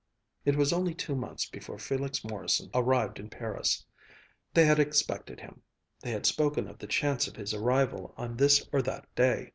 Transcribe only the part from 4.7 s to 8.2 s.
expected him. They had spoken of the chance of his arrival